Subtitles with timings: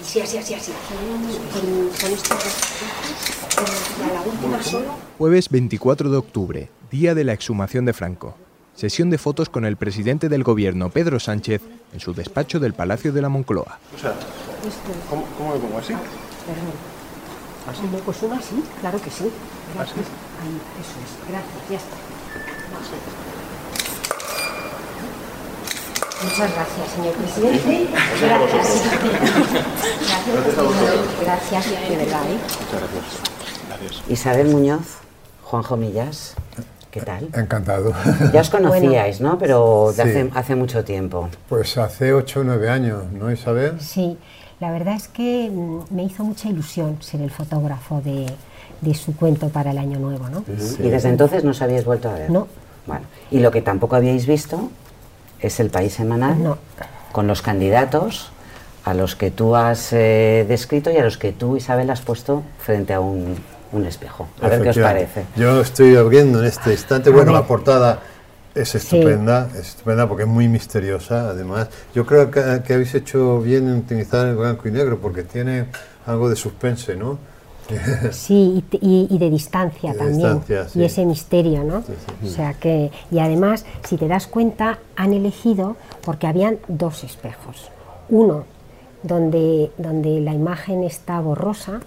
[0.00, 0.72] Sí, así, así, así.
[5.18, 8.36] Jueves 24 de octubre, día de la exhumación de Franco.
[8.74, 11.60] Sesión de fotos con el presidente del gobierno, Pedro Sánchez,
[11.92, 13.78] en su despacho del Palacio de la Moncloa.
[13.94, 14.14] O sea,
[15.10, 15.92] ¿cómo, cómo me pongo así?
[15.92, 16.72] perdón.
[17.68, 17.82] ¿Así?
[17.92, 19.30] No, Pues uno así, claro que sí.
[19.78, 19.92] ¿Así?
[19.94, 21.28] Ahí, eso es.
[21.28, 23.31] Gracias, ya está.
[26.24, 27.86] Muchas gracias, señor presidente.
[28.22, 28.82] Gracias.
[30.06, 30.74] Gracias, señor.
[31.22, 32.22] Gracias, de verdad.
[32.30, 32.38] ¿eh?
[32.42, 33.04] Muchas gracias.
[33.68, 34.02] Gracias.
[34.08, 34.98] Isabel Muñoz,
[35.42, 36.34] Juanjo Millas,
[36.90, 37.28] ¿qué tal?
[37.34, 37.92] Encantado.
[38.32, 39.38] Ya os conocíais, ¿no?
[39.38, 40.08] Pero de Sí.
[40.10, 41.28] hace, hace mucho tiempo.
[41.48, 43.80] Pues hace 8 o 9 años, ¿no, Isabel?
[43.80, 44.16] Sí,
[44.60, 48.26] la verdad es que mm, me hizo mucha ilusión ser el fotógrafo de,
[48.80, 50.44] de su cuento para el año nuevo, ¿no?
[50.78, 52.30] Y desde entonces no os habíais vuelto a ver.
[52.30, 52.46] No.
[52.86, 54.70] Bueno, y lo que tampoco habíais visto
[55.46, 56.58] es el país semanal No.
[57.12, 58.30] con los candidatos
[58.84, 62.42] a los que tú has eh, descrito y a los que tú, Isabel, has puesto
[62.58, 63.36] frente a un,
[63.72, 64.28] un espejo.
[64.40, 65.24] A ver qué os parece.
[65.36, 67.10] Yo estoy abriendo en este instante.
[67.10, 68.00] A Bueno, la portada
[68.54, 71.68] es estupenda, es estupenda porque es muy misteriosa, además.
[71.94, 75.66] Yo creo que, que habéis hecho bien en utilizar el blanco y negro porque tiene
[76.04, 77.18] algo de suspense, ¿no?
[78.12, 80.16] Sí, y, te- y- y de distancia de también.
[80.18, 80.80] distancia, sí.
[80.80, 81.82] Y ese misterio, ¿no?
[81.82, 81.92] Sí,
[82.22, 82.26] sí.
[82.28, 87.68] O sea que, y además, si te das cuenta, han elegido porque habían dos espejos.
[88.08, 88.44] Uno
[89.02, 91.80] donde, donde la imagen está borrosa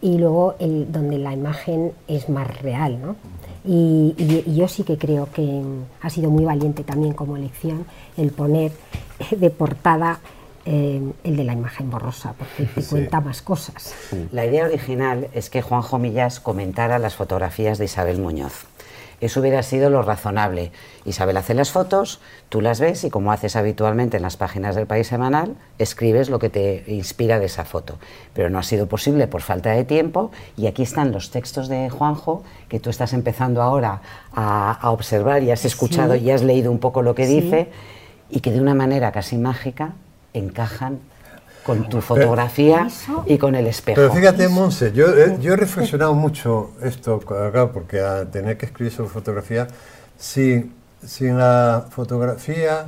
[0.00, 3.16] y luego el donde la imagen es más real, ¿no?
[3.64, 5.62] Y, y- y yo sí que creo que
[6.00, 7.84] ha sido muy valiente también como elección
[8.16, 8.72] el poner
[9.30, 10.18] de portada
[10.64, 12.90] eh, el de la imagen borrosa, porque te Sí.
[12.90, 13.94] cuenta más cosas.
[14.32, 18.66] La idea original es que Juanjo Millas comentara las fotografías de Isabel Muñoz.
[19.20, 20.72] Eso hubiera sido lo razonable.
[21.04, 24.88] Isabel hace las fotos, tú las ves y como haces habitualmente en las páginas del
[24.88, 27.98] País Semanal, escribes lo que te inspira de esa foto.
[28.34, 31.88] Pero no ha sido posible por falta de tiempo y aquí están los textos de
[31.88, 34.02] Juanjo que tú estás empezando ahora
[34.34, 36.20] a, a observar y has escuchado Sí.
[36.22, 37.40] y has leído un poco lo que Sí.
[37.42, 37.70] dice
[38.28, 39.92] y que de una manera casi mágica
[40.34, 40.98] encajan
[41.64, 43.94] con tu fotografía Eso- y con el espejo.
[44.00, 48.66] Pero fíjate, Monse, yo, he- yo he reflexionado mucho esto, claro, porque a tener que
[48.66, 49.68] escribir sobre fotografía,
[50.18, 50.72] si,
[51.06, 52.86] si en la fotografía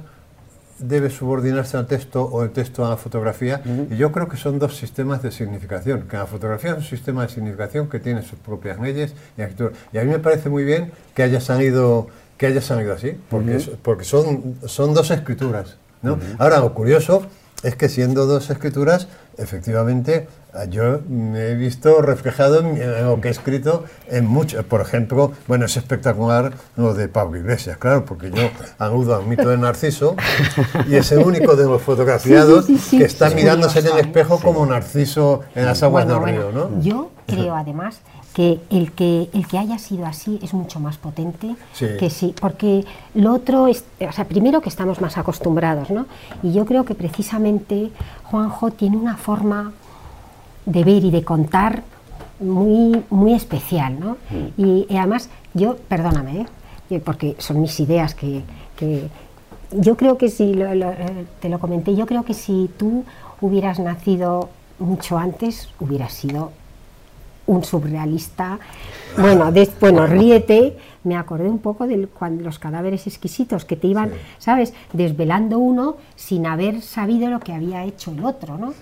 [0.81, 4.59] debe subordinarse al texto o el texto a la fotografía, y yo creo que son
[4.59, 8.41] dos sistemas de significación, que la fotografía es un sistema de significación que tiene sus
[8.41, 9.81] propias leyes y arquitectura.
[9.93, 13.55] Y a mí me parece muy bien que haya salido, que haya salido así, porque,
[13.57, 15.77] es- porque son, son dos escrituras.
[16.05, 16.19] ¿No?
[16.39, 17.23] Ahora, lo curioso
[17.65, 20.29] es que siendo dos escrituras, efectivamente,
[20.69, 24.63] yo me he visto reflejado en, lo que he escrito en mucho.
[24.65, 29.49] Por ejemplo, bueno, es espectacular lo de Pablo Iglesias, claro, porque yo aludo al mito
[29.49, 30.15] de Narciso
[30.89, 32.99] y es el único de los fotografiados Sí, sí, sí, sí.
[32.99, 36.53] que está Es mirándose en el espejo como Narciso en las aguas Bueno, del río,
[36.53, 36.81] ¿no?
[36.81, 38.01] Yo creo además
[38.35, 41.87] que el que el que haya sido así es mucho más potente Sí.
[42.01, 42.85] que sí, porque
[43.15, 46.07] lo otro es, o sea, primero que estamos más acostumbrados, ¿no?
[46.43, 47.91] Y yo creo que precisamente
[48.25, 49.73] Juanjo tiene una forma
[50.67, 51.83] de ver y de contar
[52.41, 54.17] muy muy especial, ¿no?
[54.59, 56.47] Y, y además yo, perdóname, ¿eh?
[56.91, 58.43] Eh, porque son mis ideas que,
[58.77, 59.09] que
[59.71, 63.05] yo creo que si lo- lo- eh, te lo comenté, yo creo que si tú
[63.41, 66.51] hubieras nacido mucho antes, hubieras sido
[67.47, 68.59] un surrealista.
[69.19, 70.77] Bueno, des- bueno, ríete.
[71.05, 74.73] Me acordé un poco de cuando los cadáveres exquisitos que te iban, ¿sabes?
[74.95, 78.73] Desvelando uno sin haber sabido lo que había hecho el otro, ¿no?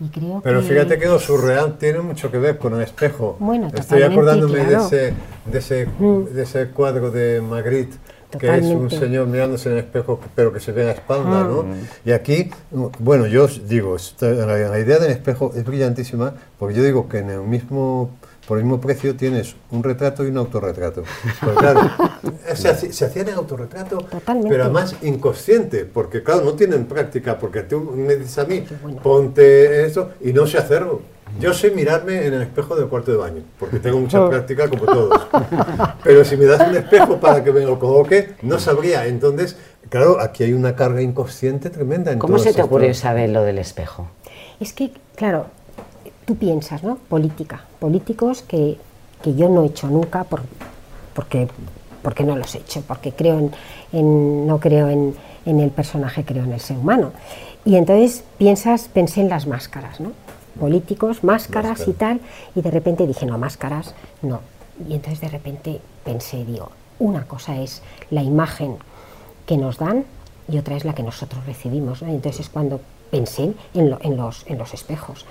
[0.00, 3.36] Y creo Pero que fíjate que lo surreal tiene mucho que ver con el espejo.
[3.40, 4.88] Bueno, Estoy acordándome claro.
[4.88, 5.14] de, ese,
[5.50, 5.88] de, ese,
[6.32, 7.96] de ese cuadro de Magritte,
[8.38, 11.64] que es un señor mirándose en el espejo, pero que se ve la espalda, ¿no?
[12.04, 12.50] Y aquí,
[12.98, 17.30] bueno, yo os digo, la, idea del espejo es brillantísima, porque yo digo que en
[17.30, 18.10] el mismo,
[18.46, 21.02] por el mismo precio tienes un retrato y un autorretrato.
[21.58, 21.80] Claro,
[22.54, 24.50] se, hacía- se hacían el autorretrato, Totalmente.
[24.50, 29.00] pero además inconsciente, porque claro, no tienen práctica, porque tú me dices a mí, bueno.
[29.02, 31.02] ponte esto, y no sé hacerlo.
[31.40, 34.84] Yo sé mirarme en el espejo del cuarto de baño, porque tengo mucha práctica como
[34.84, 35.26] todos.
[36.04, 39.06] Pero si me das un espejo para que me lo coloque, no sabría.
[39.06, 39.56] Entonces,
[39.88, 42.12] claro, aquí hay una carga inconsciente tremenda.
[42.12, 44.08] En ¿Cómo se te ocurrió saber lo del espejo?
[44.60, 45.46] Es que, claro,
[46.26, 46.96] tú piensas, ¿no?
[47.08, 47.64] Política.
[47.80, 48.76] Políticos que,
[49.22, 50.42] que yo no he hecho nunca por,
[51.14, 51.48] porque,
[52.02, 53.50] porque no los he hecho, porque creo en,
[53.92, 55.14] en- no creo en,
[55.46, 57.12] en el personaje, creo en el ser humano.
[57.64, 60.12] Y entonces piensas, pensé en las máscaras, ¿no?
[60.58, 62.20] Políticos, máscaras y tal,
[62.54, 64.40] y de repente dije, no, máscaras, no.
[64.88, 68.76] Y entonces de repente pensé, digo, una cosa es la imagen
[69.46, 70.04] que nos dan
[70.48, 72.02] y otra es la que nosotros recibimos.
[72.02, 72.08] ¿no?
[72.08, 75.26] Y entonces es cuando pensé en, lo- en los, en los espejos.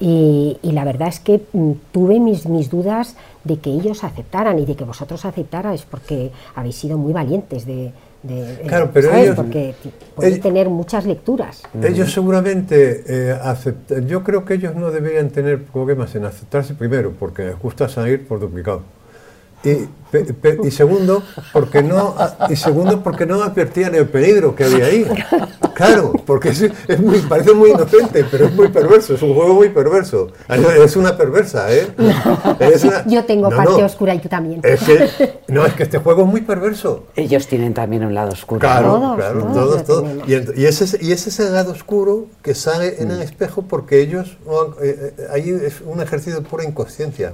[0.00, 4.58] y, y la verdad es que mm, tuve mis, mis dudas de que ellos aceptaran
[4.58, 7.92] y de que vosotros aceptarais, porque habéis sido muy valientes de...
[8.22, 9.24] de- Claro, pero ¿sabes?
[9.24, 11.62] ellos- porque ti- puede ellos- tener muchas lecturas.
[11.82, 14.06] Ellos seguramente eh, aceptan.
[14.06, 18.26] Yo creo que ellos no deberían tener problemas en aceptarse primero, porque les gusta salir
[18.26, 18.82] por duplicado.
[19.64, 21.22] Y, pe- pe- y segundo,
[21.52, 22.16] porque no
[22.50, 25.06] y segundo porque no advertían el peligro que había ahí.
[25.74, 29.54] Claro, porque es, es muy, parece muy inocente, pero es muy perverso, es un juego
[29.54, 30.32] muy perverso.
[30.48, 31.86] Es una perversa, ¿eh?
[32.58, 34.60] Es una- Yo tengo No, parte no, oscura y tú también.
[34.64, 35.08] Es que,
[35.52, 37.04] no, es que este juego es muy perverso.
[37.16, 38.60] Ellos tienen también un lado oscuro.
[38.60, 40.08] Claro, Todos, claro, todos todos.
[40.28, 43.62] Y, y ese, es- y ese es el lado oscuro que sale en el espejo
[43.62, 44.38] porque ellos,
[44.82, 47.32] eh, eh, ahí es un ejercicio de pura inconsciencia.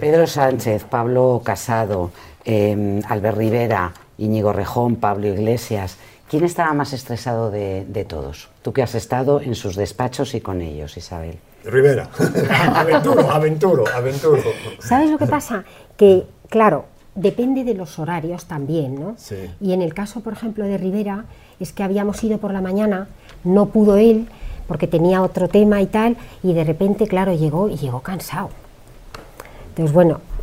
[0.00, 2.10] Pedro Sánchez, Pablo Casado,
[2.44, 5.96] eh, Albert Rivera, Íñigo Rejón, Pablo Iglesias.
[6.28, 8.48] ¿Quién estaba más estresado de, de todos?
[8.62, 11.38] Tú que has estado en sus despachos y con ellos, Isabel.
[11.64, 12.08] Rivera,
[12.74, 14.42] aventuro, aventuro, aventuro.
[14.80, 15.64] ¿Sabes lo que pasa?
[15.96, 19.14] Que, claro, depende de los horarios también, ¿no?
[19.16, 19.36] Sí.
[19.60, 21.24] Y en el caso, por ejemplo, de Rivera,
[21.60, 23.08] es que habíamos ido por la mañana,
[23.44, 24.26] no pudo él,
[24.66, 28.48] porque tenía otro tema y tal, y de repente, claro, llegó y llegó cansado.
[29.70, 30.33] Entonces, bueno, en-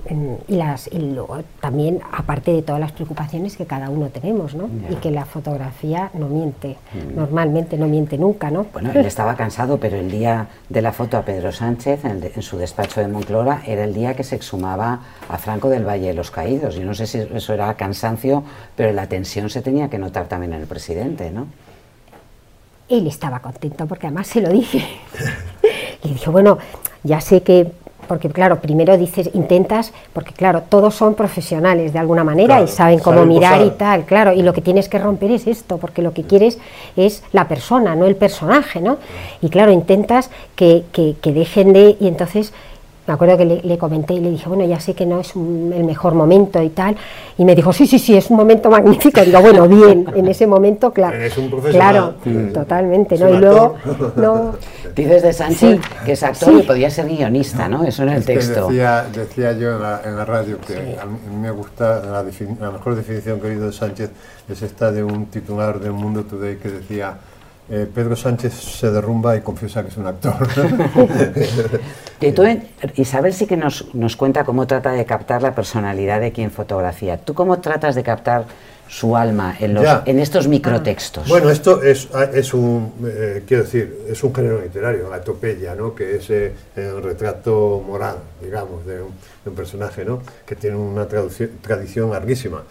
[0.48, 4.70] y, las, y luego también, aparte de todas las preocupaciones que cada uno tenemos, ¿no?
[4.90, 6.78] Y que la fotografía no miente,
[7.16, 8.66] normalmente no miente nunca, ¿no?
[8.74, 12.22] Bueno, él estaba cansado, pero el día de la foto a Pedro Sánchez, en, el
[12.22, 15.00] de- en su despacho de Monclora, era el día que se exhumaba
[15.30, 16.76] a Franco del Valle de los Caídos.
[16.76, 18.44] Yo no sé si eso era cansancio,
[18.76, 21.48] pero la tensión se tenía que notar también en el presidente, ¿no?
[22.90, 24.84] Él estaba contento porque además se lo dije.
[26.04, 26.58] Le dije, bueno,
[27.04, 27.72] ya sé que,
[28.12, 32.68] porque claro, primero dices, intentas, porque claro, todos son profesionales de alguna manera Claro, y
[32.68, 35.78] saben cómo saben mirar y tal, claro, y lo que tienes que romper es esto,
[35.78, 36.60] porque lo que quieres
[36.98, 38.98] es la persona, no el personaje, ¿no?
[39.42, 42.52] Y claro, intentas que, que- que dejen de, y entonces...
[43.08, 45.36] Me acuerdo que le, le comenté y le dije, bueno, ya sé que no es
[45.36, 46.96] un- el mejor momento y tal.
[47.38, 49.22] Y me dijo, sí, sí, sí, es un momento magnífico.
[49.22, 51.16] Digo, bueno, bien, en ese momento, claro.
[51.18, 52.16] Eres un profesional.
[52.24, 53.28] Claro, totalmente, Es ¿no?
[53.30, 53.76] un Y luego,
[54.18, 54.52] no,
[54.96, 56.60] Dices de Sánchez Sí, que es actor sí.
[56.60, 57.84] y podía ser guionista, ¿no?
[57.86, 58.68] Eso en el Es texto.
[58.68, 62.72] decía, decía yo en la, en la radio que a mí me gusta, la, la
[62.72, 64.12] mejor definición que he oído de Sánchez
[64.50, 67.16] es esta de un titular del Mundo Today que decía
[67.70, 70.36] eh, Pedro Sánchez se derrumba y confiesa que es un actor.
[72.20, 72.68] Y tú, en-
[72.98, 77.18] Isabel sí que nos, nos cuenta cómo trata de captar la personalidad de quien fotografía.
[77.18, 78.46] ¿Tú cómo tratas de captar
[78.88, 81.28] su alma en, los, en estos microtextos?
[81.28, 85.96] Bueno, esto es, es un, eh, quiero decir, es un género literario, la topeya, ¿no?
[85.96, 89.10] Que es eh, el retrato moral, digamos, de un,
[89.44, 90.22] de un personaje, ¿no?
[90.46, 92.62] Que tiene una tradición larguísima.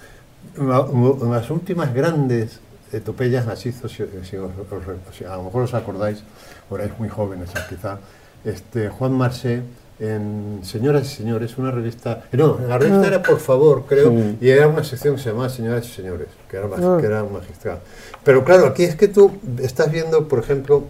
[0.58, 0.86] La-
[1.28, 2.60] las últimas grandes
[2.92, 6.22] etopeyas las hizo, si, si os- os- a lo mejor os acordáis,
[6.68, 7.98] o erais muy jóvenes quizá,
[8.44, 9.62] este, Juan Marsé
[9.98, 14.10] en Señoras y Señores, una revista, no, la revista era Por Favor, creo,
[14.40, 17.22] y era una sección que se llamaba Señoras y Señores, que era, mag- que era
[17.24, 17.80] magistral.
[18.24, 20.84] Pero claro, aquí es que tú estás viendo, por ejemplo,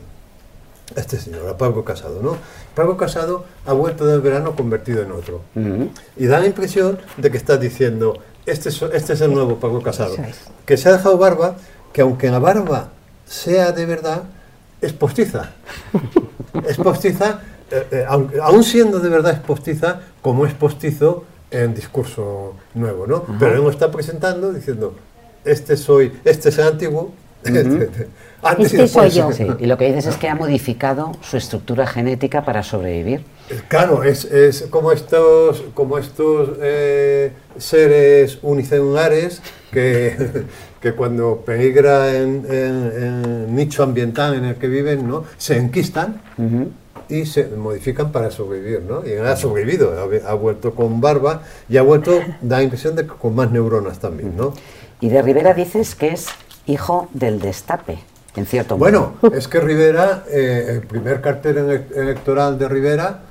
[0.97, 2.37] a este señor, a Pablo Casado, ¿no?
[2.75, 5.41] Pablo Casado ha vuelto del verano convertido en otro.
[6.17, 9.83] Y da la impresión de que estás diciendo, este es, este es el nuevo Pablo
[9.83, 10.15] Casado.
[10.15, 10.37] Es.
[10.67, 11.57] Que se ha dejado barba,
[11.93, 12.89] que aunque la barba
[13.27, 14.23] sea de verdad,
[14.81, 15.51] es postiza.
[16.67, 17.41] es postiza,
[17.71, 23.07] eh, eh, aun- aún siendo de verdad es postiza, como es postizo en discurso nuevo,
[23.07, 23.25] ¿no?
[23.39, 24.95] Pero él lo está presentando diciendo,
[25.45, 27.13] este soy, este es el antiguo,
[27.45, 29.15] antes y Este soy después.
[29.15, 29.33] yo.
[29.33, 33.25] Sí, y lo que dices es que ha modificado su estructura genética para sobrevivir.
[33.69, 39.43] Claro, es, es como estos, como estos eh, seres unicelulares
[39.73, 40.45] que,
[40.81, 45.25] que cuando peligra en, el nicho ambiental en el que viven, ¿no?
[45.37, 46.21] se enquistan
[47.09, 48.83] y se modifican para sobrevivir.
[48.83, 49.05] ¿no?
[49.05, 53.03] Y ha sobrevivido, ha, ha vuelto con barba y ha vuelto, da la impresión de
[53.03, 54.37] que con más neuronas también.
[54.37, 54.55] ¿no?
[55.01, 56.27] Y de Rivera dices que es
[56.67, 57.99] hijo del destape,
[58.37, 58.91] en cierto modo.
[59.21, 63.23] Bueno, es que Rivera, eh, el primer cartel ele- electoral de Rivera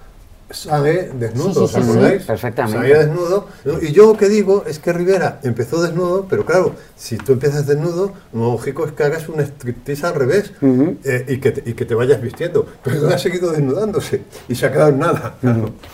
[0.49, 2.23] sale desnudo, ¿os acordáis?
[2.23, 2.79] Perfectamente.
[2.79, 3.47] Salía desnudo.
[3.81, 7.67] Y yo lo que digo es que Rivera empezó desnudo, pero claro, si tú empiezas
[7.67, 11.73] desnudo, lo lógico es que hagas un striptease al revés eh, y, que te, y
[11.73, 12.65] que te vayas vistiendo.
[12.83, 15.35] Pero él ha seguido desnudándose y se ha quedado en nada.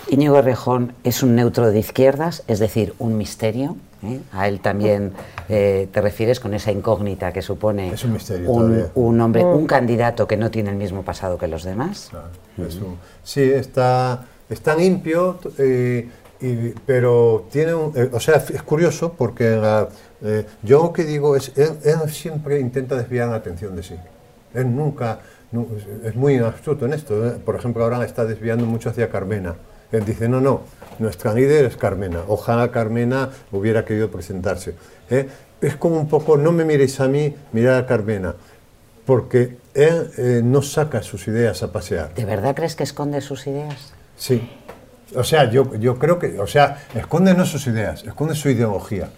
[0.10, 3.78] Íñigo Rejón es un neutro de izquierdas, es decir, un misterio.
[4.06, 4.20] ¿Eh?
[4.32, 5.12] A él también
[5.50, 8.92] eh, te refieres con esa incógnita que supone Es un misterio un, todavía.
[8.96, 12.08] un hombre, un candidato que no tiene el mismo pasado que los demás.
[12.12, 12.28] Claro,
[12.68, 16.08] es un- sí, está, está limpio, eh,
[16.42, 19.88] y- pero tiene un, eh, o sea, es curioso porque la-
[20.22, 23.96] eh, yo lo que digo es, él, él siempre intenta desviar la atención de sí.
[24.54, 25.20] Él nunca,
[25.52, 25.68] no,
[26.04, 27.36] es- muy astuto en esto.
[27.46, 29.56] Por ejemplo, ahora está desviando mucho hacia Carmena.
[29.98, 30.62] Él dice, no, no,
[31.00, 32.22] nuestra líder es Carmena.
[32.28, 34.76] Ojalá Carmena hubiera querido presentarse.
[35.10, 35.28] ¿eh?
[35.62, 38.36] Es como un poco, no me miréis a mí, mirad a Carmena.
[39.06, 42.14] Porque él eh, no saca sus ideas a pasear.
[42.16, 43.94] ¿De verdad crees que esconde sus ideas?
[44.18, 44.50] Sí.
[45.16, 49.10] O sea, yo, yo creo que, o sea, esconde no sus ideas, esconde su ideología.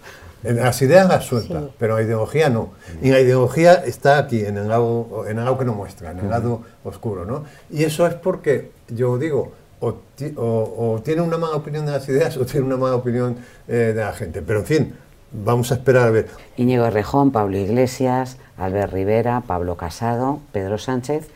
[0.42, 1.68] Las ideas las suelta, Sí.
[1.78, 2.70] pero la ideología no.
[3.02, 6.20] Y la ideología está aquí, en el lado, en el lado que no muestra, en
[6.20, 7.44] el lado oscuro, ¿no?
[7.70, 11.92] Y eso es porque, yo digo, o, ti- o- o tiene una mala opinión de
[11.92, 13.36] las ideas o tiene una mala opinión
[13.68, 14.42] eh, de la gente.
[14.42, 14.94] Pero en fin,
[15.32, 16.28] vamos a esperar a ver.
[16.56, 21.28] Íñigo Rejón, Pablo Iglesias, Albert Rivera, Pablo Casado, Pedro Sánchez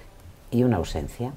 [0.51, 1.33] y una ausencia.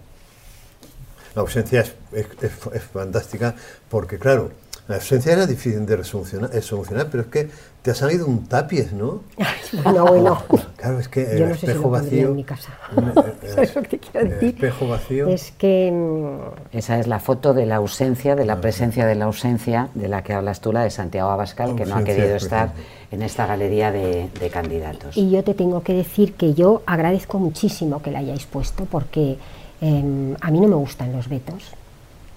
[1.36, 3.56] La ausencia es, es- es- es fantástica
[3.90, 4.52] porque, claro,
[4.88, 7.50] la ausencia era difícil de resolucionar, eh, solucionar, pero es que
[7.82, 9.22] te ha salido un tapiz, ¿no?
[9.84, 10.42] Bueno, bueno.
[10.78, 12.28] Claro, es que el Yo no sé si lo espejo vacío.
[12.30, 12.70] en mi casa.
[12.96, 14.50] un- eh, ¿Sabes lo que quiero el decir?
[14.56, 15.28] espejo vacío.
[15.28, 19.26] Es que mm, Esa es la foto de la ausencia, de la presencia de la
[19.26, 22.70] ausencia de la que hablas tú, la de Santiago Abascal, que no ha querido estar
[23.12, 25.18] en esta galería de, de candidatos.
[25.18, 29.38] Y yo te tengo que decir que yo agradezco muchísimo que la hayáis puesto porque
[29.82, 31.64] em, a mí no me gustan los vetos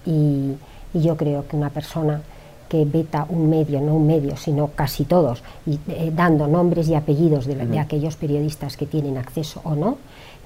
[0.06, 0.54] y,
[0.94, 2.22] y yo creo que una persona
[2.68, 6.94] que veta un medio, no un medio, sino casi todos, y eh, dando nombres y
[6.94, 9.96] apellidos de, de aquellos periodistas que tienen acceso o no,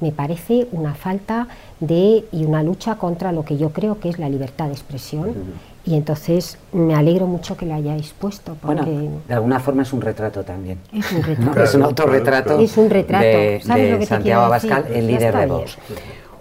[0.01, 1.47] me parece una falta
[1.81, 5.35] de y una lucha contra lo que yo creo que es la libertad de expresión.
[5.85, 9.93] Y entonces me alegro mucho que la hayáis puesto, porque Bueno, de alguna forma es
[9.93, 10.79] un retrato también.
[10.93, 11.63] es un retrato.
[11.63, 13.25] es un autorretrato, claro, Es un retrato.
[13.27, 14.43] de, ¿Sabes de lo que te Santiago?
[14.45, 15.47] Abascal, el Ya líder de.
[15.47, 15.79] Vox.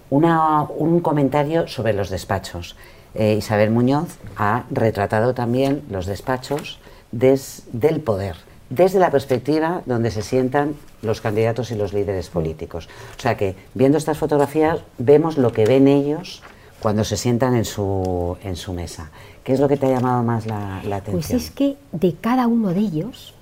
[0.09, 2.75] Una- un comentario sobre los despachos.
[3.15, 6.79] Eh, Isabel Muñoz ha retratado también los despachos
[7.11, 8.37] des- del poder,
[8.69, 12.87] desde la perspectiva donde se sientan los candidatos y los líderes políticos.
[13.17, 16.41] O sea que, viendo estas fotografías, vemos lo que ven ellos
[16.79, 19.11] cuando se sientan en su, en su mesa.
[19.43, 21.21] ¿Qué es lo que te ha llamado más la, la atención?
[21.21, 23.33] Pues es que de cada uno de ellos,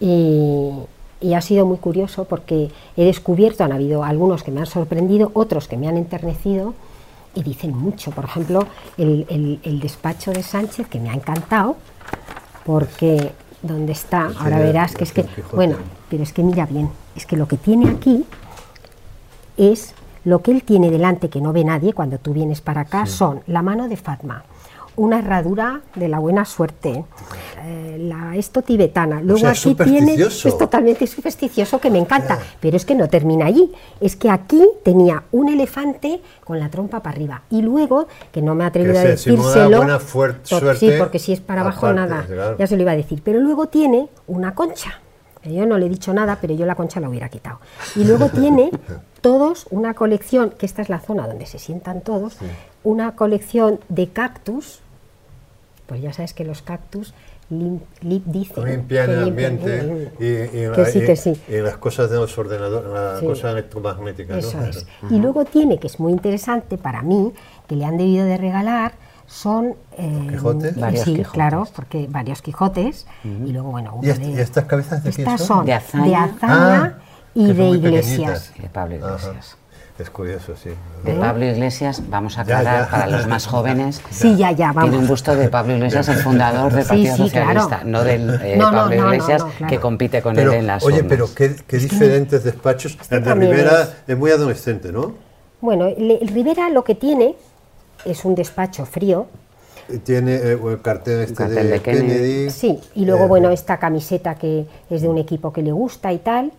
[0.00, 0.72] eh,
[1.20, 5.30] y ha sido muy curioso porque he descubierto, han habido algunos que me han sorprendido,
[5.34, 6.74] otros que me han enternecido
[7.38, 8.10] y dicen mucho.
[8.10, 8.66] Por ejemplo,
[8.96, 11.76] el, el- el despacho de Sánchez, que me ha encantado,
[12.66, 15.54] porque donde está, ahora verás que es que, Quijote.
[15.56, 15.76] bueno,
[16.10, 18.24] pero es que mira bien, es que lo que tiene aquí
[19.56, 23.06] es lo que él tiene delante que no ve nadie cuando tú vienes para acá
[23.06, 24.44] son la mano de Fatma,
[24.98, 27.04] una herradura de la buena suerte,
[27.64, 29.20] eh, la esto tibetana.
[29.20, 33.46] Luego sea, aquí tiene es totalmente supersticioso que me encanta, pero es que no termina
[33.46, 33.72] allí.
[34.00, 38.54] Es que aquí tenía un elefante con la trompa para arriba y luego que no
[38.54, 39.76] me Que a decírselo.
[39.78, 42.24] buena por- suerte sí, porque si es para abajo aparte, nada.
[42.26, 42.56] claro.
[42.58, 45.00] Ya se lo iba a decir, pero luego tiene una concha.
[45.44, 47.60] Yo no le he dicho nada, pero yo la concha la hubiera quitado.
[47.96, 48.70] Y luego tiene
[49.20, 52.36] todos una colección, que esta es la zona donde se sientan todos,
[52.84, 54.80] una colección de cactus.
[55.88, 57.14] Pues ya sabes que los cactus
[57.50, 61.40] lim- lim- dicen Limpian el limpian- ambiente y, y Que la- sí, y- que sí.
[61.48, 63.26] y las cosas de los ordenadores, las Sí.
[63.26, 64.36] cosas electromagnéticas.
[64.44, 64.66] Eso ¿no?
[64.66, 64.86] es.
[65.10, 67.32] Y luego tiene, que es muy interesante para mí,
[67.66, 68.92] que le han debido de regalar,
[69.26, 69.76] son...
[69.96, 70.78] eh, ¿Quijotes?
[70.78, 71.32] Varios sí, Quijotes.
[71.32, 73.06] claro, porque varios Quijotes.
[73.24, 75.56] Y luego, bueno, uno ¿Y, est- de- y estas cabezas de quién Estas son?
[75.58, 76.36] son De de Azaña.
[76.42, 76.92] Ah,
[77.34, 78.52] y de Iglesias.
[78.60, 79.32] de Pablo Ajá.
[79.98, 80.70] Es curioso, sí.
[81.04, 82.90] De Pablo Iglesias, vamos a aclarar ya.
[82.90, 84.00] para los más jóvenes.
[84.10, 84.84] Sí, ya, ya, vamos.
[84.90, 87.84] Tiene un busto de Pablo Iglesias, el fundador del Partido sí, Socialista, claro.
[87.90, 89.70] no del eh, No, Pablo no, Iglesias no, claro.
[89.70, 91.08] que compite con Pero, él en las oye, urnas.
[91.08, 92.96] pero qué, qué diferentes despachos.
[93.10, 95.14] El de Rivera es- es muy adolescente, ¿no?
[95.60, 97.34] Bueno, le- el Rivera lo que tiene
[98.04, 99.26] es un despacho frío,
[99.90, 102.06] Y Tiene eh, el cartel este cartel de, de Kennedy.
[102.08, 102.50] Kennedy.
[102.50, 106.12] sí, y luego, Eh, bueno, esta camiseta que es de un equipo que le gusta
[106.12, 106.52] y tal,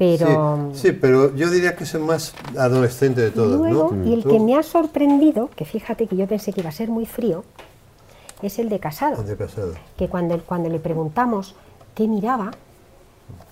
[0.00, 0.70] pero...
[0.72, 4.08] Sí, sí, pero yo diría que es el más adolescente de todos, Luego, ¿no?
[4.08, 6.72] y el Tú- que me ha sorprendido, que fíjate que yo pensé que iba a
[6.72, 7.44] ser muy frío,
[8.40, 9.20] es el de Casado.
[9.20, 9.74] el de casado.
[9.98, 11.54] que cuando, cuando le preguntamos
[11.94, 12.52] qué miraba,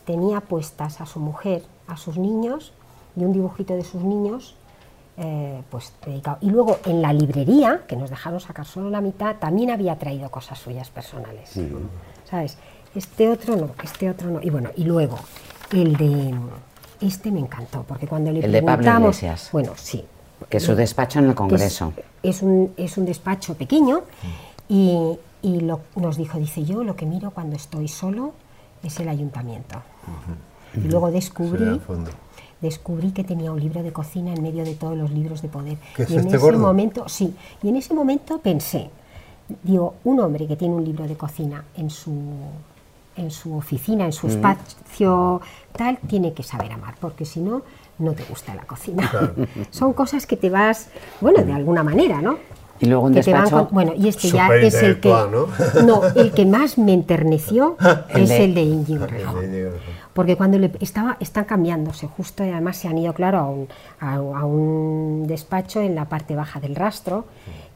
[0.07, 2.73] tenía puestas a su mujer, a sus niños
[3.15, 4.55] y un dibujito de sus niños,
[5.19, 6.39] eh, pues dedicado.
[6.41, 10.31] Y luego en la librería, que nos dejaron sacar solo la mitad, también había traído
[10.31, 11.51] cosas suyas personales.
[12.25, 12.57] ¿Sabes?
[12.95, 14.41] Este otro no, este otro no.
[14.43, 15.19] Y bueno, y luego
[15.73, 16.35] el de
[17.01, 19.49] este me encantó, porque cuando le El de Pablo preguntamos, Iglesias.
[19.53, 20.05] bueno, sí,
[20.49, 21.93] que es su despacho en el es- Congreso.
[22.23, 24.03] Es, un, es un despacho pequeño
[24.69, 28.33] y, y lo- nos dijo, dice yo, lo que miro cuando estoy solo
[28.83, 29.81] es el ayuntamiento.
[30.75, 31.81] Y luego descubrí,
[32.61, 35.79] descubrí que tenía un libro de cocina en medio de todos los libros de poder.
[35.97, 36.59] ¿Qué es y en este ese gordo?
[36.59, 38.91] momento, sí, y en ese momento pensé,
[39.63, 42.13] digo, un hombre que tiene un libro de cocina en su
[43.19, 45.41] en su oficina, en su espacio
[45.77, 47.63] tal, tiene que saber amar, porque si no,
[47.99, 49.11] no te gusta la cocina.
[49.71, 50.89] Son cosas que te vas,
[51.21, 52.39] bueno, de alguna manera, ¿no?
[52.81, 53.51] Y luego un van despacho.
[53.67, 55.31] con- bueno, y este ya es el que intelectual,
[55.87, 56.01] ¿no?
[56.15, 57.77] el que más me enterneció
[58.11, 59.45] El es de- el de Íñigo Rejón.
[60.15, 63.69] Porque cuando le estaba, están cambiándose, justo y además se han ido, claro, a un,
[64.01, 67.25] a, a un despacho en la parte baja del rastro.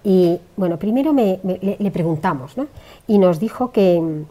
[0.04, 2.66] Y bueno, primero me- me- le, le preguntamos, ¿no?
[3.06, 4.24] Y nos dijo que,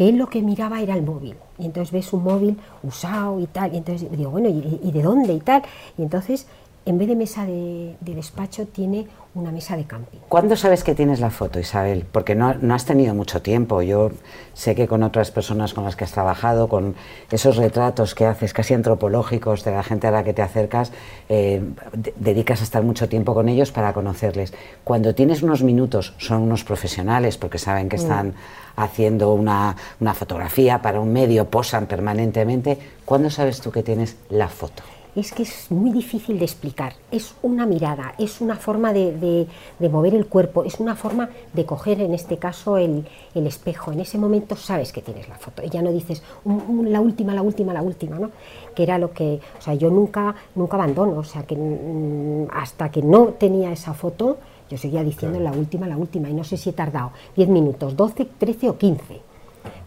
[0.00, 1.34] que él lo que miraba era el móvil.
[1.58, 3.74] Y entonces ves un móvil usado y tal.
[3.74, 5.62] Y entonces digo, bueno, ¿y, y de dónde y tal?
[5.98, 6.46] Y entonces,
[6.86, 10.18] en vez de mesa de, de despacho, tiene una mesa de camping.
[10.28, 12.04] ¿Cuándo sabes que tienes la foto, Isabel?
[12.10, 13.80] Porque no, no has tenido mucho tiempo.
[13.82, 14.10] Yo
[14.54, 16.96] sé que con otras personas con las que has trabajado, con
[17.30, 20.90] esos retratos que haces casi antropológicos de la gente a la que te acercas,
[21.28, 24.52] eh, de- dedicas a estar mucho tiempo con ellos para conocerles.
[24.82, 28.34] Cuando tienes unos minutos, son unos profesionales porque saben que están
[28.74, 32.78] haciendo una, una fotografía para un medio, posan permanentemente.
[33.04, 34.82] ¿Cuándo sabes tú que tienes la foto?
[35.16, 36.94] Es que es muy difícil de explicar.
[37.10, 39.46] Es una mirada, es una forma de, de-
[39.78, 43.92] de mover el cuerpo, es una forma de coger, en este caso, el, el espejo.
[43.92, 45.62] En ese momento sabes que tienes la foto.
[45.64, 48.30] Y ya no dices "Un- un- la última, la última, la última, ¿no?
[48.74, 49.40] Que era lo que.
[49.58, 51.18] O sea, yo nunca, nunca abandono.
[51.18, 54.38] O sea, que mm, hasta que no tenía esa foto,
[54.70, 56.28] yo seguía diciendo la última, la última.
[56.30, 59.20] Y no sé si he tardado 10 minutos, 12, 13 o 15.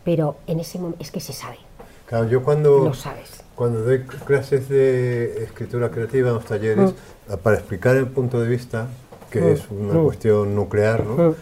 [0.03, 1.57] Pero en ese momento es que se sabe.
[2.05, 3.42] Claro, yo cuando, Lo sabes.
[3.55, 6.91] Cuando doy clases de escritura creativa en los talleres,
[7.29, 7.33] Mm.
[7.43, 8.87] para explicar el punto de vista,
[9.29, 11.29] que es una cuestión nuclear, ¿no?
[11.31, 11.35] Mm.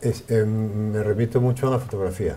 [0.00, 2.36] Es, eh, me remito mucho a la fotografía.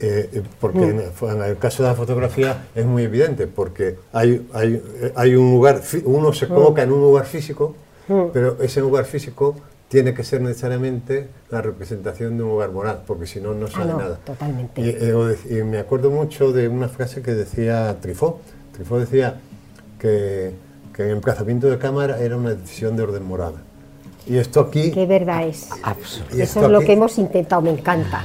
[0.00, 0.82] Eh, eh, porque Mm.
[0.90, 4.82] en, el, en el caso de la fotografía es muy evidente, porque hay, hay,
[5.14, 6.48] hay un lugar, uno se Mm.
[6.48, 7.74] coloca en un lugar físico,
[8.32, 9.54] pero ese lugar físico
[9.94, 13.92] tiene que ser necesariamente la representación de un lugar moral, porque si no, no sale
[13.92, 14.16] Ah, no, nada.
[14.24, 14.80] totalmente.
[14.80, 18.40] Y, eh, y me acuerdo mucho de una frase que decía Trifó.
[18.72, 19.36] Trifó decía
[20.00, 20.50] que,
[20.92, 23.54] que el emplazamiento de cámara era una decisión de orden moral.
[24.26, 24.90] Y esto aquí...
[24.90, 25.68] Qué verdad es.
[26.32, 28.24] Y Eso es lo aquí- que hemos intentado, me encanta.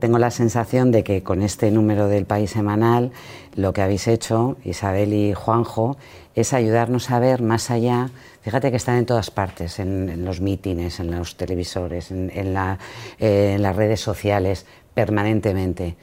[0.00, 3.12] Tengo la sensación de que con este número del País Semanal
[3.54, 5.96] lo que habéis hecho, Isabel y Juanjo,
[6.34, 8.08] es ayudarnos a ver más allá.
[8.40, 12.54] Fíjate que están en todas partes, en, en los mítines, en los televisores, en, en
[12.54, 12.78] la-
[13.18, 15.96] eh, en las redes sociales, permanentemente.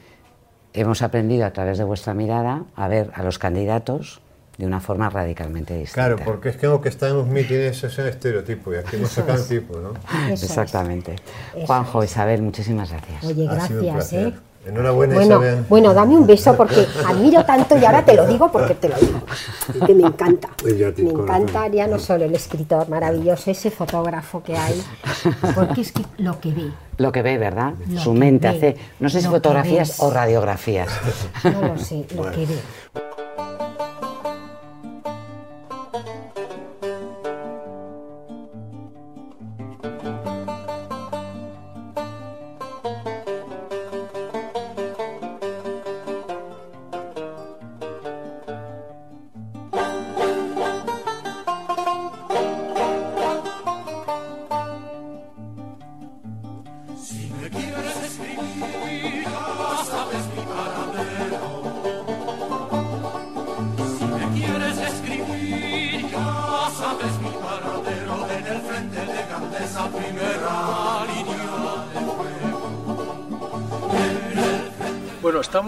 [0.72, 4.20] Hemos aprendido a través de vuestra mirada a ver a los candidatos
[4.56, 6.14] de una forma radicalmente distinta.
[6.14, 8.96] Claro, porque es que lo que está en los mítines es el estereotipo y aquí
[8.98, 9.94] nos sacan tipo, ¿no?
[10.30, 10.44] Eso.
[10.44, 11.16] Exactamente.
[11.56, 13.24] Eso Juanjo, Isabel, muchísimas gracias.
[13.24, 14.12] Oye, Ha sido un gracias.
[14.12, 14.34] ¿eh?
[14.66, 15.64] Enhorabuena, Bueno, Isabel.
[15.70, 18.96] bueno, dame un beso porque admiro tanto y ahora te lo digo porque te lo
[18.96, 19.20] digo.
[19.74, 20.48] Y que me encanta.
[20.94, 24.82] Ti, Me encanta ya no solo el escritor maravilloso, ese fotógrafo que hay,
[25.54, 27.72] porque es que lo que ve, Lo que ve, ¿verdad?
[27.88, 30.88] Lo Su mente ve, hace, no sé si fotografías o radiografías.
[31.44, 32.58] no lo sé, lo que ve.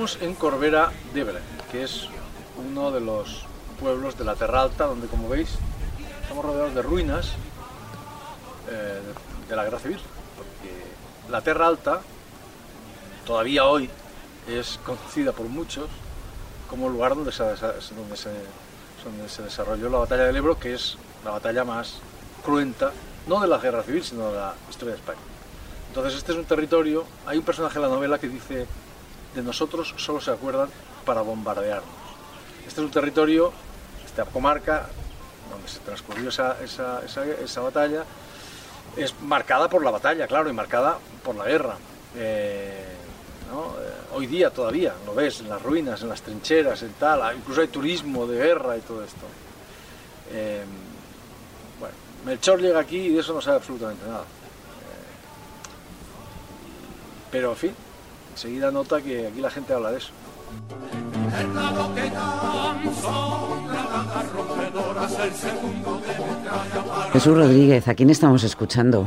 [0.04, 1.38] Estamos en Corbera d'Ebre,
[1.70, 2.08] que es
[2.56, 3.44] uno de los
[3.78, 5.50] pueblos de la Terra Alta, donde como veis
[6.22, 7.28] estamos rodeados de ruinas
[8.68, 10.00] eh, de, de la Guerra Civil,
[10.36, 12.00] porque la Terra Alta
[13.24, 13.88] todavía hoy
[14.48, 15.88] es conocida por muchos
[16.68, 18.30] como el lugar donde se, desa- donde se,
[19.04, 21.98] donde se desarrolló la batalla del Ebro, que es la batalla más
[22.44, 22.90] cruenta,
[23.28, 25.20] no de la Guerra Civil, sino de la historia de España.
[25.90, 28.66] Entonces este es un territorio, hay un personaje en la novela que dice,
[29.34, 30.68] de nosotros solo se acuerdan
[31.04, 31.90] para bombardearnos.
[32.66, 33.52] Este es un territorio,
[34.04, 34.88] esta comarca,
[35.50, 38.04] donde se transcurrió esa, esa, esa, batalla,
[38.96, 41.76] es marcada por la batalla, claro, y marcada por la guerra.
[42.16, 42.92] Eh.
[43.52, 47.60] Eh, hoy día todavía, lo ves, en las ruinas, en las trincheras, en tal, incluso
[47.60, 49.26] hay turismo de guerra y todo esto.
[50.30, 50.64] Eh,
[51.78, 54.24] bueno, Melchor llega aquí y de eso no sabe absolutamente nada.
[57.30, 57.74] Pero, en fin,
[58.32, 60.10] enseguida nota que aquí la gente habla de eso.
[67.12, 69.06] Jesús Rodríguez, ¿a quién estamos escuchando?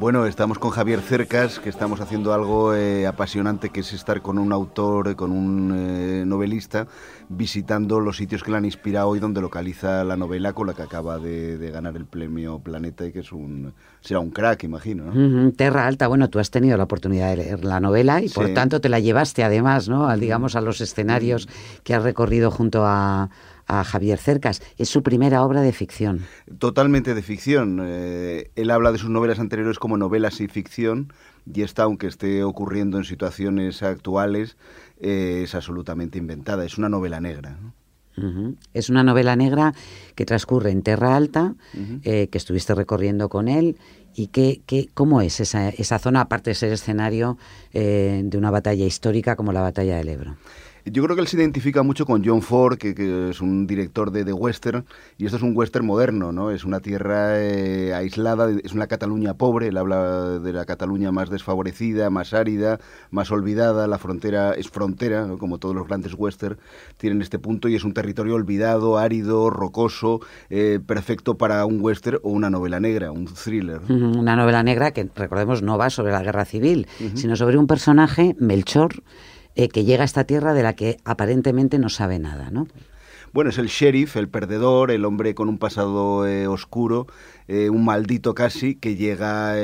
[0.00, 4.38] Bueno, estamos con Javier Cercas, que estamos haciendo algo eh, apasionante, que es estar con
[4.38, 6.86] un autor, con un eh, novelista,
[7.28, 10.82] visitando los sitios que le han inspirado y donde localiza la novela con la que
[10.82, 15.12] acaba de, ganar el premio Planeta y que es un será un crack, imagino.
[15.12, 15.50] ¿no?
[15.52, 18.80] Terra Alta, bueno, tú has tenido la oportunidad de leer la novela y por tanto
[18.80, 20.16] te la llevaste además, ¿no?
[20.16, 21.48] digamos, a los escenarios
[21.82, 23.30] que has recorrido junto a,
[23.68, 24.62] a Javier Cercas.
[24.78, 26.24] Es su primera obra de ficción.
[26.58, 27.80] Totalmente de ficción.
[27.82, 31.12] Eh, él habla de sus novelas anteriores como novelas y ficción,
[31.52, 34.56] y esta, aunque esté ocurriendo en situaciones actuales,
[34.98, 36.64] eh, es absolutamente inventada.
[36.64, 37.58] Es una novela negra.
[38.74, 39.74] Es una novela negra
[40.16, 41.54] que transcurre en Terra Alta,
[42.02, 43.76] eh, que estuviste recorriendo con él.
[44.12, 47.38] ¿Y qué, qué, cómo es esa, esa, zona, aparte de ser escenario
[47.72, 50.36] de una batalla histórica como la batalla del Ebro?
[50.84, 54.24] Yo creo que él se identifica mucho con John Ford, que, es un director de,
[54.24, 54.84] de, western,
[55.16, 56.50] y esto es un western moderno, ¿no?
[56.50, 61.30] Es una tierra eh, aislada, es una Cataluña pobre, él habla de la Cataluña más
[61.30, 62.78] desfavorecida, más árida,
[63.10, 66.58] más olvidada, la frontera es frontera, como todos los grandes western
[66.96, 72.18] tienen este punto, y es un territorio olvidado, árido, rocoso, eh, perfecto para un western
[72.22, 73.80] o una novela negra, un thriller.
[73.88, 78.34] Una novela negra que, recordemos, no va sobre la guerra civil, sino sobre un personaje,
[78.38, 79.02] Melchor,
[79.54, 82.66] eh, que llega a esta tierra de la que aparentemente no sabe nada, ¿no?
[83.30, 87.06] Bueno, es el sheriff, el perdedor, el hombre con un pasado eh, oscuro,
[87.46, 89.54] eh, un maldito casi, que llega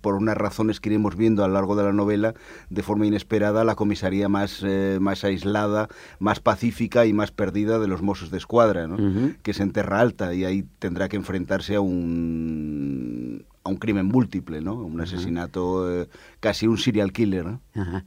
[0.00, 2.34] por unas razones que iremos viendo a lo largo de la novela,
[2.68, 4.64] de forma inesperada, a la comisaría más,
[5.00, 5.88] más aislada,
[6.20, 9.34] más pacífica y más perdida de los Mossos de Escuadra, ¿no?
[9.42, 14.06] que es en Terra Alta, y ahí tendrá que enfrentarse a un a un crimen
[14.06, 14.74] múltiple, ¿no?
[14.74, 16.08] Un asesinato, eh,
[16.40, 17.44] casi un serial killer.
[17.44, 17.60] ¿no?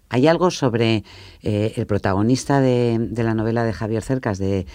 [0.10, 1.04] Hay algo sobre
[1.42, 4.66] eh, el protagonista de, la novela de Javier Cercas, de,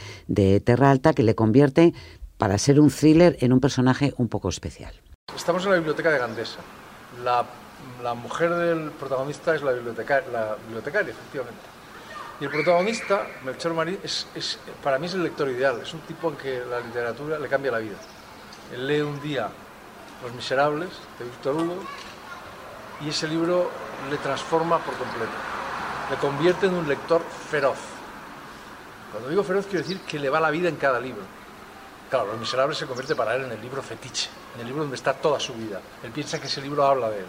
[0.65, 1.95] Terra Alta, que le convierte,
[2.37, 4.95] para ser un thriller, en un personaje un poco especial.
[5.35, 6.61] Estamos en la biblioteca de Gandesa.
[7.25, 7.45] La,
[8.15, 11.61] mujer del protagonista es la, bibliotecaria, la bibliotecaria, efectivamente.
[12.41, 15.81] Y el protagonista, Melchor Marín, es, es, para mí es el lector ideal.
[15.83, 17.97] Es un tipo en que la literatura le cambia la vida.
[18.73, 19.49] Él lee un día
[20.23, 21.77] los Miserables, de Víctor Hugo,
[23.01, 23.71] y ese libro
[24.11, 25.33] le transforma por completo,
[26.11, 27.79] le convierte en un lector feroz.
[29.13, 31.23] Cuando digo feroz quiero decir que le va la vida en cada libro.
[32.11, 34.97] Claro, Los Miserables se convierte para él en el libro fetiche, en el libro donde
[34.97, 35.81] está toda su vida.
[36.03, 37.27] Él piensa que ese libro habla de él,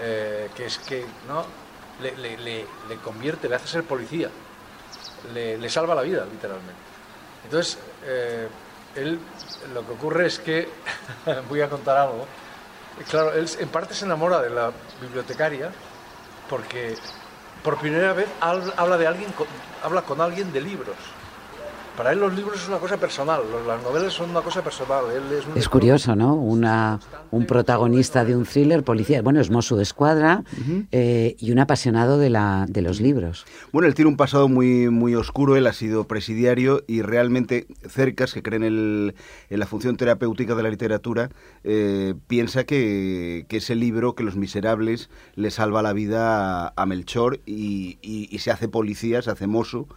[0.00, 1.44] eh, que es que ¿no?
[2.00, 2.66] le,
[3.04, 4.30] convierte, le hace ser policía,
[5.32, 6.72] le, salva la vida, literalmente.
[7.44, 8.48] Entonces, eh,
[8.96, 9.18] él
[9.72, 10.68] lo que ocurre es que,
[11.48, 12.26] voy a contar algo,
[13.08, 15.70] claro, él en parte se enamora de la bibliotecaria
[16.48, 16.96] porque
[17.62, 19.28] por primera vez habla de alguien,
[19.82, 20.96] habla con alguien de libros.
[21.96, 25.04] Para él los libros es una cosa personal, las novelas son una cosa personal.
[25.54, 26.34] es, curioso, ¿no?
[26.34, 30.44] Una, un protagonista de un thriller policial, bueno, es mozo de escuadra
[30.92, 33.46] eh, y un apasionado de, la, de los libros.
[33.72, 38.34] Bueno, él tiene un pasado muy, muy oscuro, él ha sido presidiario y realmente Cercas,
[38.34, 39.14] que cree en,
[39.48, 41.30] la función terapéutica de la literatura,
[41.64, 47.40] eh, piensa que, que, ese libro, que Los Miserables, le salva la vida a, Melchor
[47.46, 49.88] y, y se hace policía, se hace mozo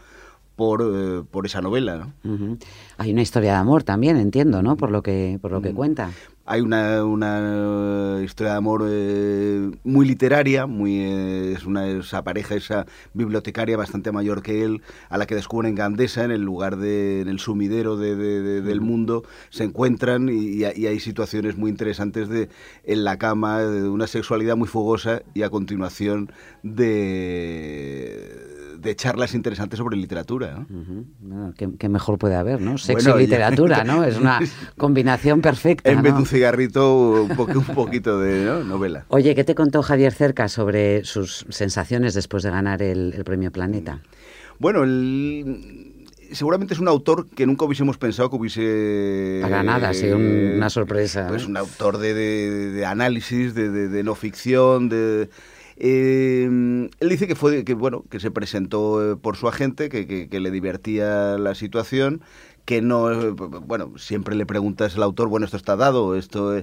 [0.60, 2.12] por, eh, por esa novela.
[2.26, 2.58] ¿no?
[2.98, 4.76] Hay una historia de amor también, entiendo, ¿no?
[4.76, 5.76] Por lo que, por lo que mm.
[5.76, 6.12] cuenta.
[6.46, 12.56] Hay una, una historia de amor eh, muy literaria, muy eh, es una esa pareja,
[12.56, 16.76] esa bibliotecaria bastante mayor que él, a la que descubren en Gandesa, en el lugar
[16.76, 18.18] de, en el sumidero de,
[18.62, 22.50] del mundo, se encuentran y, y, hay situaciones muy interesantes de
[22.84, 28.49] en la cama, de una sexualidad muy fogosa y a continuación de
[28.80, 30.66] de charlas interesantes sobre literatura.
[31.22, 31.54] ¿no?
[31.56, 32.78] ¿qué, mejor puede haber, ¿no?
[32.78, 34.04] Sexo y literatura, ¿no?
[34.04, 34.40] Es una
[34.78, 35.90] combinación perfecta.
[35.92, 39.06] En vez de un cigarrito, un, un poquito de novela.
[39.10, 44.02] Oye, ¿qué te contó Javier Cerca sobre sus sensaciones después de ganar el, premio Planeta?
[44.60, 44.84] Bueno,
[46.32, 49.40] seguramente es un autor que nunca hubiésemos pensado que hubiese...
[49.42, 51.28] Para nada, ha sido una sorpresa.
[51.28, 55.30] Pues un autor de, análisis, de, no ficción, de,
[55.80, 56.44] eh,
[57.00, 60.40] él dice que fue que bueno que se presentó eh, por su agente, que, que,
[60.40, 62.22] le divertía la situación,
[62.70, 66.56] que no eh, bueno siempre le preguntas al autor bueno esto está dado esto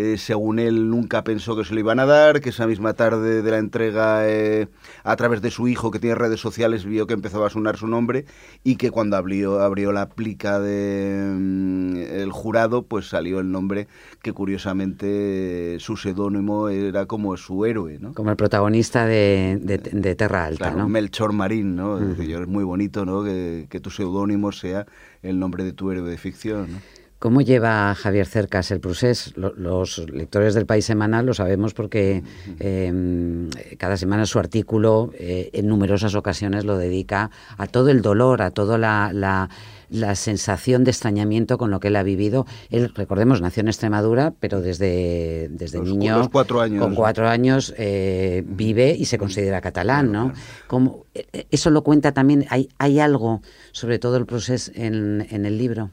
[0.00, 3.42] eh, según él nunca pensó que se lo iban a dar, que esa misma tarde
[3.42, 4.68] de la entrega, eh,
[5.02, 7.88] a través de su hijo que tiene redes sociales, vio que empezaba a sonar su
[7.88, 8.24] nombre
[8.62, 13.88] y que cuando abrió, abrió la plica del mm, jurado, pues salió el nombre
[14.22, 18.14] que curiosamente su seudónimo era como su héroe, ¿no?
[18.14, 20.88] Como el protagonista de, de, Terra Alta, ¿no?
[20.88, 21.98] Melchor Marín, ¿no?
[21.98, 23.24] Es muy bonito, ¿no?
[23.24, 24.86] Que, que tu seudónimo sea
[25.22, 26.80] el nombre de tu héroe de ficción.
[27.18, 29.32] ¿Cómo lleva Javier Cercas el procés?
[29.36, 32.22] Lo- Los lectores del País Semanal lo sabemos porque
[32.60, 38.40] eh, cada semana su artículo eh, en numerosas ocasiones lo dedica a todo el dolor,
[38.40, 39.48] a toda la, la-
[39.90, 42.46] la sensación de extrañamiento con lo que él ha vivido.
[42.70, 46.84] Él, recordemos, nació en Extremadura, pero desde, desde Los- niño, los cuatro años.
[46.84, 50.32] con cuatro años, eh, vive y se considera catalán, ¿no?
[50.66, 53.40] Como, eh, eso lo cuenta también, hay, hay algo
[53.72, 55.90] sobre todo el proceso en, en el libro.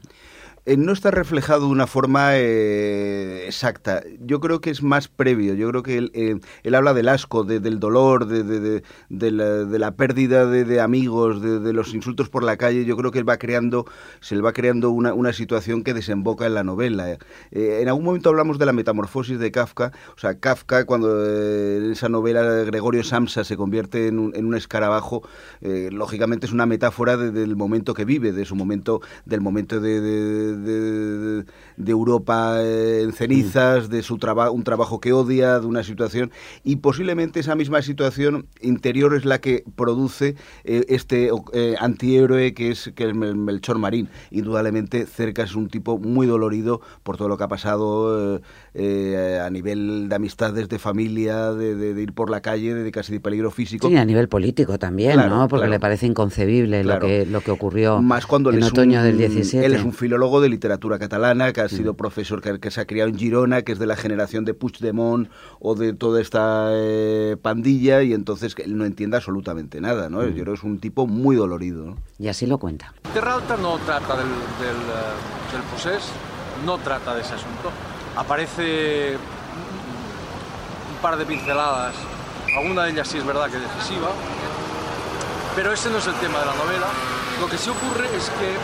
[0.68, 4.02] Eh, no está reflejado de una forma eh, exacta.
[4.18, 5.54] Yo creo que es más previo.
[5.54, 6.40] Yo creo que él, eh,
[6.74, 11.72] habla del asco, de- del dolor, de, de- de- la, la pérdida de, amigos, de,
[11.72, 12.84] los insultos por la calle.
[12.84, 13.86] Yo creo que él va creando,
[14.20, 17.16] se le va creando una, una situación que desemboca en la novela.
[17.52, 19.92] En algún momento hablamos de la metamorfosis de Kafka.
[20.16, 24.56] O sea, Kafka, cuando en esa novela Gregorio Samsa se convierte en un, en un
[24.56, 25.22] escarabajo,
[25.60, 30.55] lógicamente es una metáfora de- del momento que vive, de su momento, del momento de,
[30.64, 31.44] de-
[31.90, 36.30] Europa eh, en cenizas, de su trabajo, un trabajo que odia, de una situación,
[36.64, 42.70] y posiblemente esa misma situación interior es la que produce eh, este eh, antihéroe que
[42.70, 44.08] es, que es Mel- Melchor Marín.
[44.30, 48.40] Indudablemente, Cerca es un tipo muy dolorido por todo lo que ha pasado
[48.74, 52.90] eh, a nivel de amistades, de familia, de, de- de ir por la calle, de
[52.90, 53.88] casi de peligro físico.
[53.88, 55.48] Sí, a nivel político también, Claro, ¿no?
[55.48, 55.70] Porque claro.
[55.72, 57.00] le parece inconcebible Claro.
[57.00, 59.64] lo que lo que ocurrió Más cuando en otoño un- del 17.
[59.66, 62.86] Él es un filólogo de literatura catalana, que ha sido profesor, que, que se ha
[62.86, 65.28] criado en Girona, que es de la generación de Puigdemont
[65.60, 70.24] o de toda esta eh, pandilla, y entonces que él no entiende absolutamente nada, ¿no?
[70.24, 71.96] Yo creo que es un tipo muy dolorido, ¿no?
[72.18, 72.94] Y así lo cuenta.
[73.12, 75.62] Terra Alta no trata del, del, eh, del
[76.64, 77.70] no trata de ese asunto.
[78.16, 79.16] Aparece
[80.90, 81.94] un par de pinceladas,
[82.56, 84.08] alguna de ellas sí es verdad que decisiva,
[85.54, 86.86] pero ese no es el tema de la novela.
[87.40, 88.56] Lo que sí ocurre es que,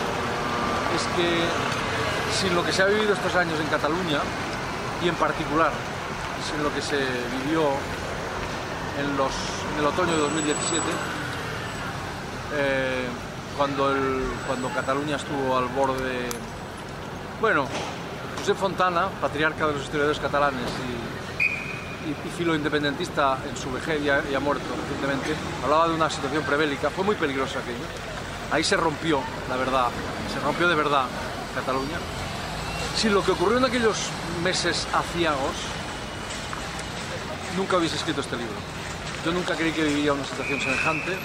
[0.95, 1.43] es que
[2.41, 4.21] sin lo que se ha vivido estos años en Cataluña,
[5.03, 5.73] y en particular
[6.49, 6.99] sin lo que se
[7.45, 7.63] vivió
[8.99, 9.07] en,
[9.79, 10.83] el otoño de 2017,
[12.55, 13.07] eh,
[13.57, 13.95] cuando,
[14.47, 16.29] cuando Cataluña estuvo al borde...
[17.41, 17.67] Bueno,
[18.39, 24.03] José Fontana, patriarca de los historiadores catalanes y, y, y filo independentista en su vejez,
[24.03, 28.12] ya, ya muerto recientemente, hablaba de una situación prebélica, fue muy peligroso aquello.
[28.53, 29.89] Ahí se rompió, la verdad,
[30.33, 31.07] se rompió de verdad
[31.55, 31.97] Cataluña.
[32.97, 33.97] Si lo que ocurrió en aquellos
[34.45, 35.57] meses aciagos,
[37.57, 38.55] nunca hubiese escrito este libro.
[39.25, 41.17] Yo nunca creí que viviría una situación semejante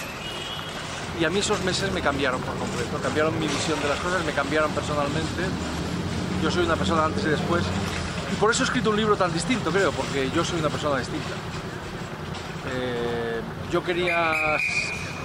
[1.19, 4.23] y a mí esos meses me cambiaron por completo, cambiaron mi visión de las cosas,
[4.23, 5.43] me cambiaron personalmente.
[6.41, 7.63] Yo soy una persona antes y después
[8.31, 10.99] y por eso he escrito un libro tan distinto, creo, porque yo soy una persona
[10.99, 11.35] distinta.
[12.73, 14.57] Eh, yo quería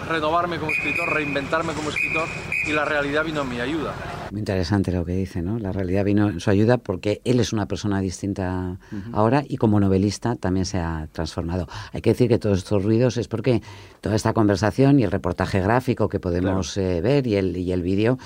[0.09, 2.29] renovarme como escritor, reinventarme como escritor
[2.67, 3.95] y la realidad vino a mi ayuda.
[4.31, 5.59] Muy interesante lo que dice, ¿no?
[5.59, 8.79] La realidad vino en su ayuda porque él es una persona distinta
[9.13, 11.69] ahora y como novelista también se ha transformado.
[11.93, 13.63] Hay que decir que todos estos ruidos es porque
[14.01, 17.83] toda esta conversación y el reportaje gráfico que podemos eh, ver y el, y el
[17.83, 18.19] vídeo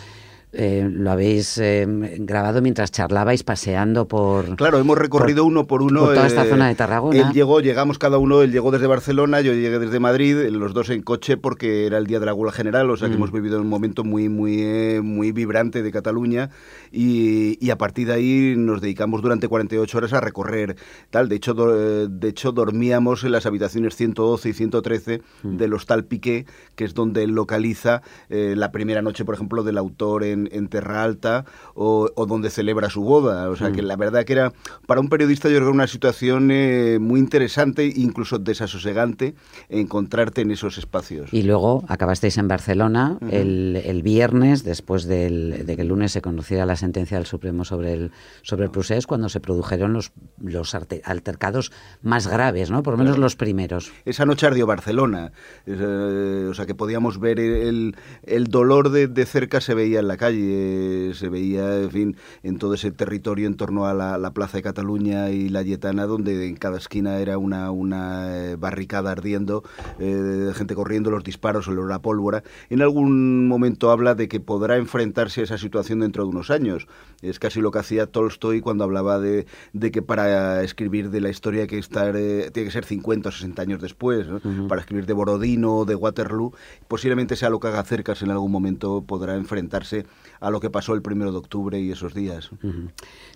[0.57, 1.87] eh, lo habéis eh,
[2.19, 4.57] grabado mientras charlabais paseando por...
[4.57, 6.01] Claro, hemos recorrido por- uno por uno.
[6.07, 7.19] por toda esta eh, zona de Tarragona.
[7.19, 10.91] Él llegó, llegamos cada uno, él llegó desde Barcelona, yo llegué desde Madrid, los dos
[10.91, 13.19] en coche porque era el día de la huelga general, o sea que Mm.
[13.19, 16.51] hemos vivido un momento muy, muy, muy vibrante de Cataluña
[16.93, 20.77] y, y a partir de ahí nos dedicamos durante 48 horas a recorrer
[21.11, 21.29] tal.
[21.29, 25.57] De hecho, do- de hecho dormíamos en las habitaciones 112 y 113 Mm.
[25.57, 30.25] del Hostal Piqué, que es donde él localiza la primera noche, por ejemplo, del autor
[30.25, 33.49] en, en Terra Alta o, o donde celebra su boda.
[33.51, 34.53] O sea, que la verdad que era,
[34.87, 39.35] para un periodista, yo creo una situación eh, muy interesante, incluso desasosegante,
[39.69, 41.33] encontrarte en esos espacios.
[41.33, 46.21] Y luego acabasteis en Barcelona el, el viernes, después del- de que el lunes se
[46.23, 48.11] conociera la sentencia del Supremo sobre el,
[48.43, 52.83] sobre el procés, cuando se produjeron los, los altercados más graves, ¿no?
[52.83, 53.93] Por lo menos los primeros.
[54.05, 55.33] Esa noche ardió Barcelona,
[55.67, 60.09] eh, o sea que podíamos ver el, el dolor de, de cerca se veía en
[60.09, 64.19] la calle, eh, se veía, en fin, en todo ese territorio en torno a la,
[64.19, 68.57] la Plaza de Cataluña y la Yetana, donde en cada esquina era una, una eh,
[68.57, 69.63] barricada ardiendo,
[69.99, 72.43] eh, gente corriendo, los disparos, el olor a pólvora.
[72.71, 76.87] En algún momento habla de que podrá enfrentarse a esa situación dentro de unos años.
[77.23, 81.31] Es casi lo que hacía Tolstoy cuando hablaba de, de que para escribir de la
[81.31, 84.69] historia hay que estar, eh, tiene que ser 50 o 60 años después, ¿no?
[84.69, 86.53] para escribir de Borodino o de Waterloo,
[86.89, 90.07] posiblemente sea lo que haga Cercas en algún momento, podrá enfrentarse
[90.41, 92.51] a lo que pasó el primero de octubre y esos días.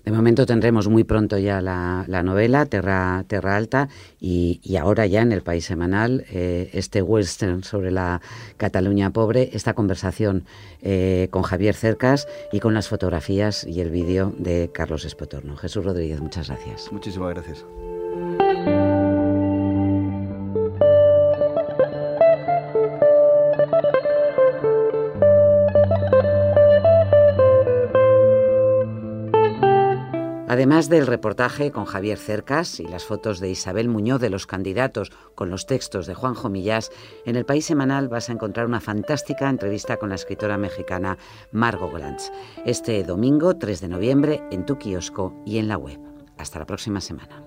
[0.05, 3.89] De momento tendremos muy pronto ya la, novela, Terra, Terra Alta,
[4.21, 8.21] y, ahora ya en el País Semanal, eh, este western sobre la
[8.57, 10.45] Cataluña pobre, esta conversación
[10.83, 15.57] eh, con Javier Cercas y con las fotografías y el vídeo de Carlos Espotorno.
[15.57, 16.91] Jesús Rodríguez, muchas gracias.
[16.93, 17.65] Muchísimas gracias.
[30.81, 35.13] Además del reportaje con Javier Cercas y las fotos de Isabel Muñoz de los candidatos
[35.35, 36.91] con los textos de Juanjo Millás,
[37.27, 41.19] en el País Semanal vas a encontrar una fantástica entrevista con la escritora mexicana
[41.53, 42.31] Margot Glantz.
[42.65, 46.01] Este domingo 3 de noviembre en tu kiosco y en la web.
[46.39, 47.45] Hasta la próxima semana.